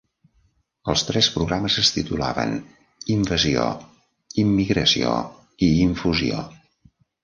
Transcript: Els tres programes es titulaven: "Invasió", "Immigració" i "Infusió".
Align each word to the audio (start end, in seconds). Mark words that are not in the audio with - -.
Els 0.93 1.03
tres 1.09 1.29
programes 1.35 1.75
es 1.83 1.91
titulaven: 1.99 2.57
"Invasió", 3.19 3.69
"Immigració" 4.49 5.17
i 5.71 5.75
"Infusió". 5.89 6.47